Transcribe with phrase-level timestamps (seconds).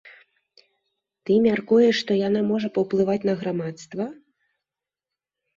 [1.29, 4.09] Ты мяркуеш, што яна можа паўплываць на грамадства?